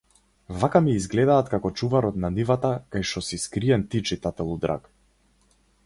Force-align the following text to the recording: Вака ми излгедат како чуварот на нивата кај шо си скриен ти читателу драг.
Вака 0.61 0.79
ми 0.85 0.95
излгедат 0.99 1.51
како 1.51 1.71
чуварот 1.81 2.17
на 2.25 2.33
нивата 2.39 2.73
кај 2.95 3.07
шо 3.13 3.25
си 3.29 3.41
скриен 3.45 3.85
ти 3.93 4.03
читателу 4.13 4.61
драг. 4.65 4.91